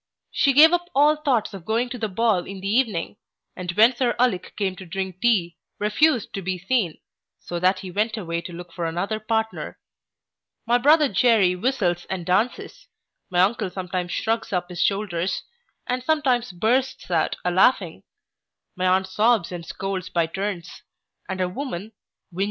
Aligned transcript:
She 0.31 0.53
gave 0.53 0.73
up 0.73 0.89
all 0.95 1.15
thoughts 1.15 1.53
of 1.53 1.63
going 1.63 1.87
to 1.89 1.99
the 1.99 2.09
ball 2.09 2.47
in 2.47 2.59
the 2.59 2.67
evening; 2.67 3.17
and 3.55 3.71
when 3.73 3.95
Sir 3.95 4.15
Ulic 4.19 4.55
came 4.55 4.75
to 4.77 4.85
drink 4.87 5.21
tea, 5.21 5.57
refused 5.77 6.33
to 6.33 6.41
be 6.41 6.57
seen; 6.57 6.97
so 7.39 7.59
that 7.59 7.81
he 7.81 7.91
went 7.91 8.17
away 8.17 8.41
to 8.41 8.51
look 8.51 8.73
for 8.73 8.85
another 8.87 9.19
partner. 9.19 9.77
My 10.65 10.79
brother 10.79 11.07
Jery 11.07 11.55
whistles 11.55 12.07
and 12.09 12.25
dances. 12.25 12.87
My 13.29 13.41
uncle 13.41 13.69
sometimes 13.69 14.11
shrugs 14.11 14.51
up 14.51 14.69
his 14.69 14.81
shoulders, 14.81 15.43
and 15.85 16.01
sometimes 16.03 16.51
bursts 16.51 17.11
out 17.11 17.35
a 17.45 17.51
laughing. 17.51 18.01
My 18.75 18.87
aunt 18.87 19.05
sobs 19.05 19.51
and 19.51 19.63
scolds 19.63 20.09
by 20.09 20.25
turns; 20.25 20.81
and 21.29 21.39
her 21.39 21.47
woman, 21.47 21.91
Win. 22.31 22.39